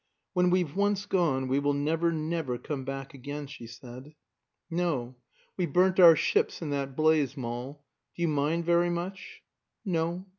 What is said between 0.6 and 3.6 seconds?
once gone we will never, never come back again,"